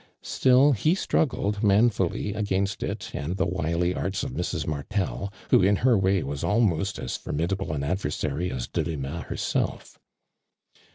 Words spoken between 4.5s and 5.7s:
Mart el, who